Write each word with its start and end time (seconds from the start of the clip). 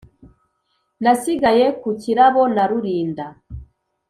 Nasigaye 1.03 1.65
ku 1.81 1.89
kirabo 2.01 2.41
na 2.55 2.63
Rurinda, 2.69 3.25